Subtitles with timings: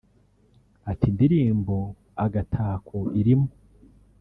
[0.91, 1.75] Ati “Indirimbo
[2.25, 3.49] ‘Agatako’ irimo